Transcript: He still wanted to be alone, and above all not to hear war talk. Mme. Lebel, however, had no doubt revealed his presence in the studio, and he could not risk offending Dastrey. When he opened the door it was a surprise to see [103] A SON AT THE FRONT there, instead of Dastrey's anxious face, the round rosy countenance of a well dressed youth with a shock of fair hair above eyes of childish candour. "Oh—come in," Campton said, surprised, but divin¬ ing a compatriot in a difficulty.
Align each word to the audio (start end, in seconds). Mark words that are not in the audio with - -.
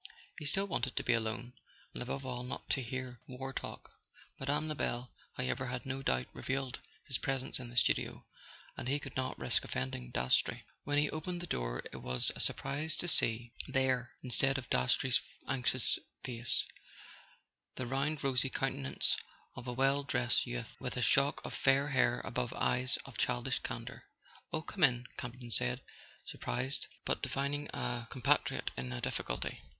He 0.39 0.47
still 0.47 0.65
wanted 0.65 0.95
to 0.95 1.03
be 1.03 1.13
alone, 1.13 1.53
and 1.93 2.01
above 2.01 2.25
all 2.25 2.41
not 2.41 2.67
to 2.71 2.81
hear 2.81 3.19
war 3.27 3.53
talk. 3.53 3.93
Mme. 4.39 4.65
Lebel, 4.69 5.11
however, 5.37 5.67
had 5.67 5.85
no 5.85 6.01
doubt 6.01 6.25
revealed 6.33 6.79
his 7.05 7.19
presence 7.19 7.59
in 7.59 7.69
the 7.69 7.75
studio, 7.75 8.25
and 8.75 8.87
he 8.87 8.97
could 8.97 9.15
not 9.15 9.37
risk 9.37 9.63
offending 9.63 10.09
Dastrey. 10.09 10.63
When 10.85 10.97
he 10.97 11.11
opened 11.11 11.39
the 11.39 11.45
door 11.45 11.83
it 11.91 11.97
was 11.97 12.31
a 12.35 12.39
surprise 12.39 12.97
to 12.97 13.07
see 13.07 13.51
[103] 13.65 13.65
A 13.69 13.69
SON 13.69 13.69
AT 13.69 13.69
THE 13.69 13.73
FRONT 13.73 13.75
there, 14.01 14.11
instead 14.23 14.57
of 14.57 14.69
Dastrey's 14.71 15.21
anxious 15.47 15.99
face, 16.23 16.65
the 17.75 17.85
round 17.85 18.23
rosy 18.23 18.49
countenance 18.49 19.17
of 19.55 19.67
a 19.67 19.71
well 19.73 20.01
dressed 20.01 20.47
youth 20.47 20.75
with 20.79 20.97
a 20.97 21.03
shock 21.03 21.45
of 21.45 21.53
fair 21.53 21.89
hair 21.89 22.21
above 22.21 22.53
eyes 22.53 22.97
of 23.05 23.19
childish 23.19 23.59
candour. 23.59 24.05
"Oh—come 24.51 24.83
in," 24.83 25.05
Campton 25.17 25.51
said, 25.51 25.81
surprised, 26.25 26.87
but 27.05 27.21
divin¬ 27.21 27.53
ing 27.53 27.67
a 27.71 28.07
compatriot 28.09 28.71
in 28.75 28.91
a 28.93 28.99
difficulty. 28.99 29.61